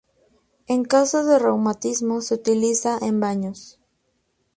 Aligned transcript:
En 0.65 0.81
caso 0.83 1.23
de 1.25 1.37
reumatismo 1.37 2.21
se 2.21 2.33
utiliza 2.33 2.97
en 3.03 3.19
baños. 3.19 3.77